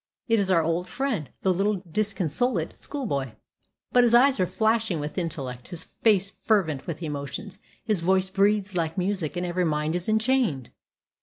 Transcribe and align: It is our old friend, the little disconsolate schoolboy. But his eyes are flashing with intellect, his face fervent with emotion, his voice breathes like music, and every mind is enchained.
It 0.27 0.39
is 0.39 0.49
our 0.49 0.63
old 0.63 0.89
friend, 0.89 1.29
the 1.43 1.53
little 1.53 1.83
disconsolate 1.91 2.75
schoolboy. 2.75 3.33
But 3.91 4.03
his 4.03 4.15
eyes 4.15 4.39
are 4.39 4.47
flashing 4.47 4.99
with 4.99 5.15
intellect, 5.15 5.67
his 5.67 5.83
face 5.83 6.27
fervent 6.31 6.87
with 6.87 7.03
emotion, 7.03 7.51
his 7.83 7.99
voice 7.99 8.31
breathes 8.31 8.75
like 8.75 8.97
music, 8.97 9.37
and 9.37 9.45
every 9.45 9.63
mind 9.63 9.93
is 9.93 10.09
enchained. 10.09 10.71